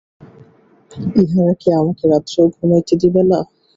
ইহারা 1.21 1.53
কি 1.61 1.67
আমাকে 1.79 2.03
রাত্রেও 2.07 2.45
ঘুমাইতে 2.55 2.93
দিবে 3.01 3.21
না! 3.23 3.39